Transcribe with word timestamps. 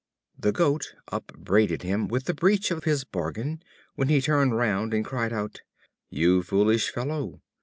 The 0.35 0.51
Goat 0.51 0.95
upbraided 1.09 1.83
him 1.83 2.07
with 2.07 2.25
the 2.25 2.33
breach 2.33 2.71
of 2.71 2.85
his 2.85 3.03
bargain, 3.03 3.61
when 3.93 4.07
he 4.09 4.19
turned 4.19 4.57
round 4.57 4.95
and 4.95 5.05
cried 5.05 5.31
out: 5.31 5.61
"You 6.09 6.41
foolish 6.41 6.89
fellow! 6.89 7.39